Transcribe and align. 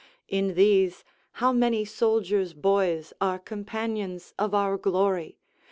In 0.27 0.55
these, 0.55 1.03
how 1.33 1.53
many 1.53 1.85
soldiers' 1.85 2.53
boys 2.55 3.13
are 3.21 3.37
companions 3.37 4.33
of 4.39 4.51
our 4.55 4.75
glory? 4.75 5.37